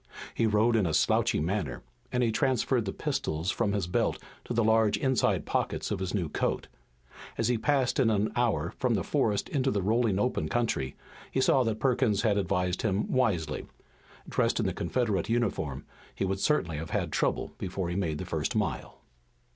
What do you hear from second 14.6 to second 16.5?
the Confederate uniform he would